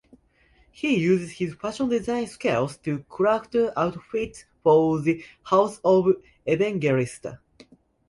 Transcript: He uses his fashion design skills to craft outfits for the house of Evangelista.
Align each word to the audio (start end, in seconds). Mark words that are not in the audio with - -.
He 0.71 0.97
uses 0.97 1.33
his 1.33 1.53
fashion 1.53 1.87
design 1.89 2.25
skills 2.25 2.75
to 2.77 3.03
craft 3.03 3.55
outfits 3.77 4.45
for 4.63 4.99
the 4.99 5.23
house 5.43 5.79
of 5.85 6.07
Evangelista. 6.49 7.39